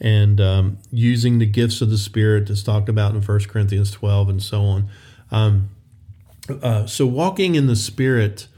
and 0.00 0.40
um, 0.40 0.78
using 0.90 1.38
the 1.38 1.46
gifts 1.46 1.82
of 1.82 1.90
the 1.90 1.98
Spirit 1.98 2.48
that's 2.48 2.62
talked 2.62 2.88
about 2.88 3.14
in 3.14 3.20
First 3.20 3.48
Corinthians 3.48 3.90
twelve 3.90 4.28
and 4.28 4.42
so 4.42 4.62
on. 4.62 4.88
Um, 5.30 5.68
uh, 6.62 6.86
so 6.86 7.06
walking 7.06 7.54
in 7.54 7.66
the 7.66 7.76
Spirit 7.76 8.48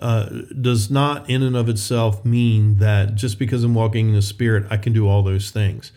uh, 0.00 0.28
does 0.60 0.90
not, 0.90 1.28
in 1.28 1.42
and 1.42 1.54
of 1.54 1.68
itself, 1.68 2.24
mean 2.24 2.78
that 2.78 3.14
just 3.14 3.38
because 3.38 3.62
I'm 3.62 3.74
walking 3.74 4.08
in 4.08 4.14
the 4.14 4.22
Spirit, 4.22 4.66
I 4.70 4.76
can 4.78 4.92
do 4.92 5.06
all 5.06 5.22
those 5.22 5.50
things. 5.50 5.92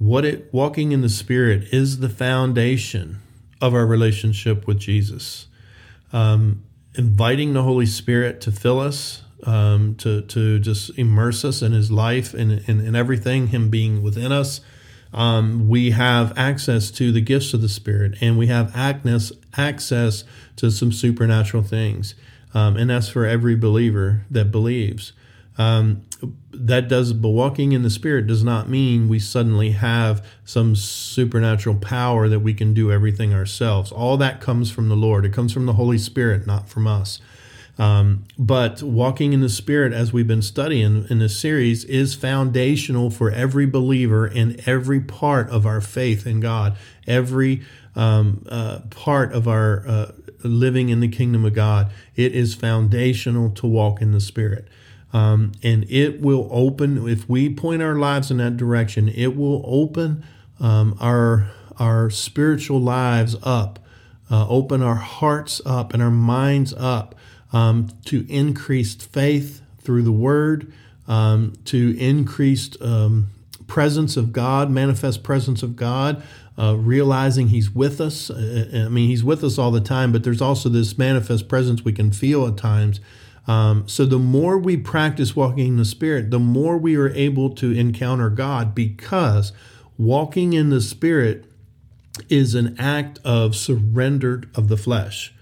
What 0.00 0.24
it 0.24 0.48
walking 0.50 0.92
in 0.92 1.02
the 1.02 1.10
Spirit 1.10 1.74
is 1.74 1.98
the 1.98 2.08
foundation 2.08 3.18
of 3.60 3.74
our 3.74 3.84
relationship 3.84 4.66
with 4.66 4.78
Jesus. 4.78 5.46
Um, 6.10 6.62
inviting 6.94 7.52
the 7.52 7.62
Holy 7.64 7.84
Spirit 7.84 8.40
to 8.40 8.50
fill 8.50 8.80
us, 8.80 9.20
um, 9.44 9.96
to 9.96 10.22
to 10.22 10.58
just 10.58 10.98
immerse 10.98 11.44
us 11.44 11.60
in 11.60 11.72
His 11.72 11.90
life 11.90 12.32
and 12.32 12.66
in 12.66 12.96
everything, 12.96 13.48
Him 13.48 13.68
being 13.68 14.02
within 14.02 14.32
us. 14.32 14.62
Um, 15.12 15.68
we 15.68 15.90
have 15.90 16.32
access 16.34 16.90
to 16.92 17.12
the 17.12 17.20
gifts 17.20 17.52
of 17.52 17.60
the 17.60 17.68
Spirit, 17.68 18.16
and 18.22 18.38
we 18.38 18.46
have 18.46 18.74
access 18.74 19.32
access 19.58 20.24
to 20.56 20.70
some 20.70 20.92
supernatural 20.92 21.62
things, 21.62 22.14
um, 22.54 22.78
and 22.78 22.88
that's 22.88 23.10
for 23.10 23.26
every 23.26 23.54
believer 23.54 24.24
that 24.30 24.50
believes. 24.50 25.12
Um, 25.58 26.02
that 26.52 26.88
does, 26.88 27.12
but 27.12 27.30
walking 27.30 27.72
in 27.72 27.82
the 27.82 27.90
Spirit 27.90 28.26
does 28.26 28.44
not 28.44 28.68
mean 28.68 29.08
we 29.08 29.18
suddenly 29.18 29.70
have 29.72 30.24
some 30.44 30.74
supernatural 30.74 31.76
power 31.76 32.28
that 32.28 32.40
we 32.40 32.54
can 32.54 32.74
do 32.74 32.90
everything 32.92 33.32
ourselves. 33.32 33.92
All 33.92 34.16
that 34.18 34.40
comes 34.40 34.70
from 34.70 34.88
the 34.88 34.96
Lord. 34.96 35.24
It 35.24 35.32
comes 35.32 35.52
from 35.52 35.66
the 35.66 35.74
Holy 35.74 35.98
Spirit, 35.98 36.46
not 36.46 36.68
from 36.68 36.86
us. 36.86 37.20
Um, 37.78 38.24
but 38.38 38.82
walking 38.82 39.32
in 39.32 39.40
the 39.40 39.48
Spirit, 39.48 39.94
as 39.94 40.12
we've 40.12 40.26
been 40.26 40.42
studying 40.42 41.06
in 41.08 41.18
this 41.18 41.38
series, 41.38 41.84
is 41.84 42.14
foundational 42.14 43.08
for 43.08 43.30
every 43.30 43.64
believer 43.64 44.26
in 44.26 44.60
every 44.66 45.00
part 45.00 45.48
of 45.48 45.64
our 45.64 45.80
faith 45.80 46.26
in 46.26 46.40
God, 46.40 46.76
every 47.06 47.62
um, 47.96 48.44
uh, 48.50 48.80
part 48.90 49.32
of 49.32 49.48
our 49.48 49.88
uh, 49.88 50.12
living 50.42 50.90
in 50.90 51.00
the 51.00 51.08
kingdom 51.08 51.44
of 51.46 51.54
God. 51.54 51.90
It 52.16 52.34
is 52.34 52.54
foundational 52.54 53.50
to 53.52 53.66
walk 53.66 54.02
in 54.02 54.12
the 54.12 54.20
Spirit. 54.20 54.68
Um, 55.12 55.52
and 55.62 55.90
it 55.90 56.20
will 56.20 56.48
open, 56.52 57.08
if 57.08 57.28
we 57.28 57.52
point 57.52 57.82
our 57.82 57.96
lives 57.96 58.30
in 58.30 58.36
that 58.36 58.56
direction, 58.56 59.08
it 59.08 59.36
will 59.36 59.62
open 59.66 60.24
um, 60.60 60.96
our, 61.00 61.50
our 61.78 62.10
spiritual 62.10 62.80
lives 62.80 63.36
up, 63.42 63.80
uh, 64.30 64.46
open 64.48 64.82
our 64.82 64.96
hearts 64.96 65.60
up 65.66 65.92
and 65.92 66.02
our 66.02 66.10
minds 66.10 66.72
up 66.74 67.14
um, 67.52 67.88
to 68.04 68.24
increased 68.28 69.10
faith 69.12 69.62
through 69.80 70.02
the 70.02 70.12
Word, 70.12 70.72
um, 71.08 71.54
to 71.64 71.98
increased 71.98 72.80
um, 72.80 73.28
presence 73.66 74.16
of 74.16 74.32
God, 74.32 74.70
manifest 74.70 75.22
presence 75.22 75.62
of 75.62 75.74
God, 75.74 76.22
uh, 76.58 76.76
realizing 76.76 77.48
He's 77.48 77.70
with 77.70 78.00
us. 78.00 78.30
Uh, 78.30 78.68
uh, 78.72 78.78
I 78.86 78.88
mean, 78.88 79.08
He's 79.08 79.24
with 79.24 79.42
us 79.42 79.58
all 79.58 79.70
the 79.70 79.80
time, 79.80 80.12
but 80.12 80.22
there's 80.22 80.42
also 80.42 80.68
this 80.68 80.96
manifest 80.96 81.48
presence 81.48 81.84
we 81.84 81.92
can 81.92 82.12
feel 82.12 82.46
at 82.46 82.56
times. 82.56 83.00
Um, 83.50 83.88
so 83.88 84.06
the 84.06 84.20
more 84.20 84.58
we 84.58 84.76
practice 84.76 85.34
walking 85.34 85.66
in 85.66 85.76
the 85.76 85.84
Spirit, 85.84 86.30
the 86.30 86.38
more 86.38 86.78
we 86.78 86.94
are 86.94 87.08
able 87.08 87.50
to 87.56 87.72
encounter 87.72 88.30
God 88.30 88.76
because 88.76 89.52
walking 89.98 90.52
in 90.52 90.70
the 90.70 90.80
Spirit 90.80 91.46
is 92.28 92.54
an 92.54 92.76
act 92.78 93.18
of 93.24 93.56
surrender 93.56 94.44
of 94.54 94.68
the 94.68 94.76
flesh. 94.76 95.34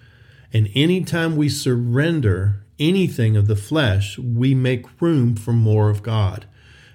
And 0.55 0.71
anytime 0.75 1.37
we 1.37 1.50
surrender 1.50 2.65
anything 2.79 3.37
of 3.37 3.47
the 3.47 3.57
flesh, 3.57 4.19
we 4.19 4.55
make 4.55 5.03
room 5.03 5.37
for 5.37 5.53
more 5.53 5.91
of 5.91 6.03
God 6.03 6.47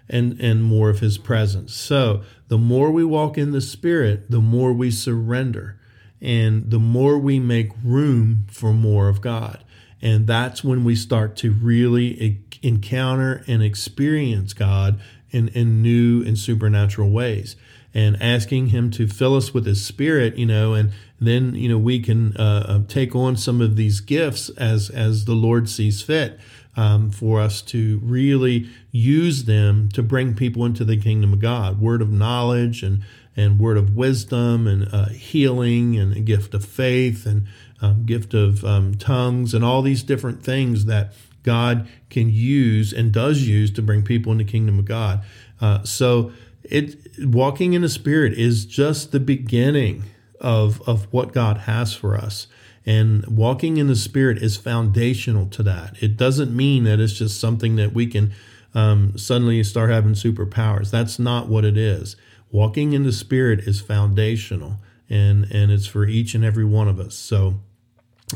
and, 0.10 0.40
and 0.42 0.64
more 0.64 0.90
of 0.90 1.02
His 1.02 1.20
presence. 1.20 1.76
So 1.76 2.24
the 2.48 2.58
more 2.58 2.90
we 2.90 3.04
walk 3.04 3.38
in 3.38 3.52
the 3.52 3.62
Spirit, 3.62 4.32
the 4.32 4.42
more 4.42 4.74
we 4.74 4.90
surrender. 4.90 5.80
And 6.20 6.72
the 6.72 6.80
more 6.80 7.20
we 7.20 7.38
make 7.38 7.70
room 7.84 8.48
for 8.50 8.74
more 8.74 9.10
of 9.10 9.22
God. 9.22 9.64
And 10.04 10.28
that's 10.28 10.64
when 10.64 10.84
we 10.84 10.96
start 10.96 11.36
to 11.38 11.52
really 11.52 12.42
encounter 12.62 13.44
and 13.48 13.64
experience 13.64 14.54
God 14.54 15.00
in, 15.32 15.48
in 15.48 15.82
new 15.82 16.24
and 16.24 16.38
supernatural 16.38 17.10
ways. 17.10 17.56
And 17.96 18.22
asking 18.22 18.68
him 18.68 18.92
to 18.92 19.08
fill 19.08 19.36
us 19.36 19.54
with 19.54 19.66
his 19.68 19.86
spirit 19.86 20.36
you 20.36 20.48
know 20.48 20.74
and 20.74 20.92
then 21.22 21.54
you 21.54 21.70
know 21.70 21.78
we 21.78 22.00
can 22.00 22.36
uh, 22.38 22.66
uh, 22.68 22.80
take 22.88 23.16
on 23.16 23.38
some 23.38 23.62
of 23.62 23.76
these 23.76 24.00
gifts 24.00 24.50
as 24.50 24.90
as 24.90 25.26
the 25.26 25.36
lord 25.36 25.70
sees 25.70 26.02
fit 26.02 26.40
um, 26.76 27.12
for 27.12 27.40
us 27.40 27.62
to 27.62 28.00
really 28.04 28.70
use 28.92 29.46
them 29.46 29.90
to 29.90 30.02
bring 30.02 30.34
people 30.34 30.66
into 30.66 30.84
the 30.84 30.98
kingdom 30.98 31.34
of 31.34 31.40
god. 31.40 31.80
Word 31.80 32.02
of 32.02 32.12
knowledge 32.12 32.84
and 32.84 33.04
and 33.36 33.60
word 33.60 33.78
of 33.78 33.96
wisdom 33.96 34.68
and 34.68 34.88
uh, 34.94 35.10
healing 35.10 35.98
and 35.98 36.16
a 36.16 36.20
gift 36.20 36.54
of 36.54 36.64
faith 36.64 37.26
and 37.26 37.48
um, 37.84 38.06
gift 38.06 38.34
of 38.34 38.64
um, 38.66 38.96
tongues 38.96 39.54
and 39.54 39.64
all 39.64 39.82
these 39.82 40.04
different 40.04 40.44
things 40.44 40.86
that 40.86 41.14
god 41.44 41.88
can 42.10 42.30
use 42.30 42.94
and 42.94 43.12
does 43.12 43.42
use 43.42 43.70
to 43.70 43.82
bring 43.82 44.02
people 44.02 44.32
into 44.32 44.44
the 44.44 44.52
kingdom 44.52 44.80
of 44.80 44.86
god 44.86 45.24
uh, 45.62 45.84
so 45.84 46.32
it 46.64 46.96
walking 47.20 47.74
in 47.74 47.82
the 47.82 47.90
spirit 47.90 48.34
is 48.34 48.66
just 48.66 49.12
the 49.12 49.20
beginning 49.20 50.04
of 50.44 50.82
of 50.88 51.12
what 51.12 51.34
God 51.34 51.60
has 51.60 51.94
for 51.94 52.16
us. 52.16 52.48
And 52.86 53.26
walking 53.28 53.78
in 53.78 53.88
the 53.88 53.96
spirit 53.96 54.44
is 54.44 54.58
foundational 54.58 55.48
to 55.48 55.64
that. 55.64 55.96
It 56.04 56.18
doesn't 56.18 56.54
mean 56.54 56.84
that 56.84 57.00
it's 57.00 57.14
just 57.14 57.40
something 57.40 57.78
that 57.78 57.94
we 57.94 58.08
can 58.08 58.34
um, 58.76 59.18
suddenly 59.18 59.64
start 59.64 59.90
having 59.90 60.14
superpowers. 60.14 60.92
That's 60.92 61.18
not 61.18 61.48
what 61.48 61.64
it 61.64 61.78
is. 61.78 62.18
Walking 62.52 62.92
in 62.92 63.04
the 63.04 63.14
spirit 63.14 63.62
is 63.62 63.80
foundational, 63.80 64.80
and 65.10 65.46
and 65.52 65.72
it's 65.72 65.88
for 65.88 66.06
each 66.06 66.36
and 66.36 66.44
every 66.44 66.66
one 66.66 66.88
of 66.88 67.00
us. 67.00 67.16
So, 67.16 67.62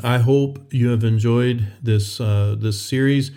I 0.03 0.19
hope 0.19 0.73
you 0.73 0.89
have 0.89 1.03
enjoyed 1.03 1.67
this 1.81 2.19
uh, 2.19 2.55
this 2.57 2.81
series 2.81 3.31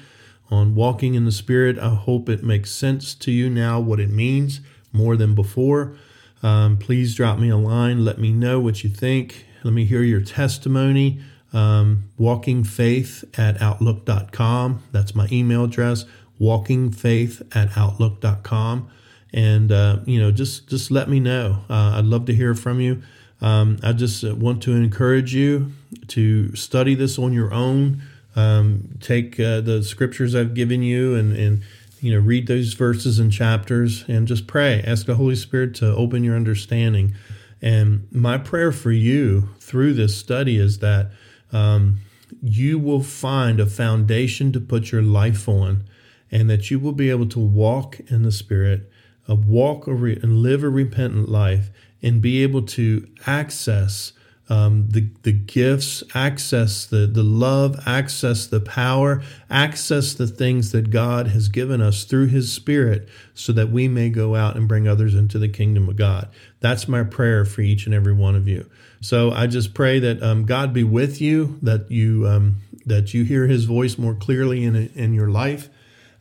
on 0.51 0.75
walking 0.75 1.15
in 1.15 1.25
the 1.25 1.33
spirit. 1.33 1.79
I 1.79 1.95
hope 1.95 2.29
it 2.29 2.43
makes 2.43 2.71
sense 2.71 3.15
to 3.15 3.31
you 3.31 3.49
now 3.49 3.81
what 3.81 4.01
it 4.01 4.11
means 4.11 4.61
more 4.93 5.17
than 5.17 5.35
before. 5.35 5.97
Um, 6.43 6.79
please 6.79 7.15
drop 7.15 7.39
me 7.39 7.51
a 7.51 7.57
line. 7.57 8.05
Let 8.05 8.19
me 8.19 8.33
know 8.33 8.61
what 8.61 8.83
you 8.83 8.91
think. 8.91 9.47
Let 9.63 9.73
me 9.73 9.85
hear 9.85 10.03
your 10.03 10.23
testimony. 10.23 11.21
Um, 11.53 12.05
walkingfaith 12.19 13.39
at 13.39 13.61
outlook.com. 13.61 14.83
That's 14.93 15.15
my 15.15 15.29
email 15.31 15.65
address. 15.65 16.05
Walkingfaith 16.41 17.55
at 17.55 17.77
outlook.com. 17.77 18.91
And, 19.33 19.71
uh, 19.71 19.99
you 20.07 20.19
know, 20.19 20.33
just, 20.33 20.69
just 20.69 20.91
let 20.91 21.09
me 21.09 21.21
know. 21.21 21.65
Uh, 21.69 21.93
I'd 21.97 22.05
love 22.05 22.25
to 22.27 22.35
hear 22.35 22.55
from 22.55 22.81
you. 22.81 23.03
Um, 23.41 23.79
I 23.83 23.93
just 23.93 24.25
want 24.25 24.63
to 24.65 24.73
encourage 24.73 25.35
you 25.35 25.73
to 26.09 26.55
study 26.55 26.95
this 26.95 27.19
on 27.19 27.33
your 27.33 27.53
own. 27.53 28.03
Um, 28.37 28.97
take 29.01 29.41
uh, 29.41 29.61
the 29.61 29.83
scriptures 29.83 30.35
I've 30.35 30.55
given 30.55 30.83
you 30.83 31.15
and, 31.15 31.37
and 31.37 31.63
you 32.01 32.13
know, 32.13 32.21
read 32.21 32.47
those 32.47 32.73
verses 32.75 33.19
and 33.19 33.33
chapters 33.33 34.05
and 34.09 34.27
just 34.27 34.47
pray. 34.47 34.83
Ask 34.87 35.07
the 35.07 35.17
Holy 35.17 35.37
Spirit 35.37 35.75
to 35.77 35.95
open 35.95 36.25
your 36.25 36.37
understanding. 36.37 37.15
And 37.61 38.09
my 38.11 38.39
prayer 38.39 38.73
for 38.73 38.91
you 38.91 39.51
through 39.59 39.95
this 39.95 40.17
study 40.17 40.57
is 40.57 40.79
that 40.79 41.11
um, 41.53 41.99
you 42.43 42.79
will 42.79 43.03
find 43.03 43.61
a 43.61 43.67
foundation 43.67 44.53
to 44.53 44.61
put 44.61 44.93
your 44.93 45.03
life 45.03 45.49
on 45.49 45.85
and 46.31 46.49
that 46.49 46.71
you 46.71 46.79
will 46.79 46.93
be 46.93 47.11
able 47.11 47.29
to 47.29 47.39
walk 47.39 48.01
in 48.09 48.23
the 48.23 48.33
Spirit, 48.33 48.91
uh, 49.29 49.35
walk 49.35 49.85
re- 49.87 50.19
and 50.23 50.43
live 50.43 50.63
a 50.63 50.71
repentant 50.71 51.29
life, 51.29 51.71
and 52.03 52.23
be 52.23 52.43
able 52.43 52.63
to 52.63 53.07
access 53.27 54.13
um, 54.51 54.89
the, 54.91 55.09
the 55.23 55.33
gifts, 55.33 56.03
access 56.13 56.85
the, 56.85 57.07
the 57.07 57.23
love, 57.23 57.81
access 57.87 58.49
the 58.49 58.61
power, 58.61 59.23
access 59.49 60.13
the 60.13 60.27
things 60.27 60.73
that 60.73 60.91
God 60.91 61.29
has 61.29 61.49
given 61.49 61.81
us 61.81 62.03
through 62.03 62.27
His 62.27 62.53
Spirit 62.53 63.09
so 63.33 63.53
that 63.53 63.71
we 63.71 63.87
may 63.87 64.11
go 64.11 64.35
out 64.35 64.57
and 64.57 64.67
bring 64.67 64.89
others 64.89 65.15
into 65.15 65.39
the 65.39 65.49
kingdom 65.49 65.89
of 65.89 65.95
God. 65.95 66.29
That's 66.59 66.89
my 66.89 67.05
prayer 67.05 67.45
for 67.45 67.61
each 67.61 67.87
and 67.87 67.95
every 67.95 68.13
one 68.13 68.35
of 68.35 68.49
you. 68.49 68.69
So 69.01 69.31
I 69.31 69.47
just 69.47 69.73
pray 69.73 70.01
that 70.01 70.21
um, 70.21 70.45
God 70.45 70.75
be 70.75 70.83
with 70.85 71.21
you, 71.21 71.59
that 71.63 71.89
you 71.91 72.27
um, 72.27 72.57
that 72.85 73.15
you 73.15 73.25
hear 73.25 73.47
His 73.47 73.65
voice 73.65 73.97
more 73.97 74.15
clearly 74.15 74.65
in 74.65 74.77
in 74.77 75.15
your 75.15 75.31
life, 75.31 75.69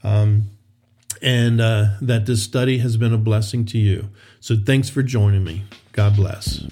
um, 0.04 0.44
and 1.22 1.60
uh, 1.60 1.98
that 2.00 2.26
this 2.26 2.44
study 2.44 2.78
has 2.78 2.96
been 2.96 3.14
a 3.14 3.18
blessing 3.18 3.66
to 3.66 3.78
you. 3.78 4.10
So 4.40 4.56
thanks 4.56 4.88
for 4.90 5.04
joining 5.04 5.44
me. 5.44 5.64
God 5.92 6.16
bless. 6.16 6.64